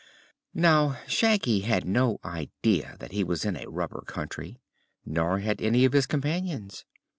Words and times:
Now, 0.55 0.97
Shaggy 1.07 1.59
had 1.59 1.85
no 1.85 2.17
idea 2.25 2.97
that 2.99 3.11
he 3.11 3.23
was 3.23 3.45
in 3.45 3.55
a 3.55 3.69
Rubber 3.69 4.01
Country, 4.07 4.59
nor 5.05 5.37
had 5.41 5.61
any 5.61 5.85
of 5.85 5.93
his 5.93 6.07
companions. 6.07 6.85